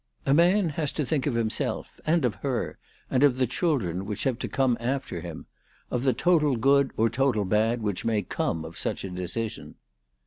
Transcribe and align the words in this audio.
A 0.25 0.33
man 0.33 0.69
has 0.69 0.91
to 0.93 1.05
think 1.05 1.27
of 1.27 1.35
himself, 1.35 1.99
and 2.07 2.25
of 2.25 2.33
her, 2.41 2.79
and 3.11 3.21
of 3.23 3.37
the 3.37 3.45
children 3.45 4.07
which 4.07 4.23
have 4.23 4.39
to 4.39 4.47
come 4.47 4.75
after 4.79 5.21
him; 5.21 5.45
of 5.91 6.01
the 6.01 6.11
total 6.11 6.55
good 6.55 6.89
or 6.97 7.07
total 7.07 7.45
bad 7.45 7.83
which 7.83 8.03
may 8.03 8.23
come 8.23 8.65
of 8.65 8.79
such 8.79 9.03
a 9.03 9.11
decision." 9.11 9.75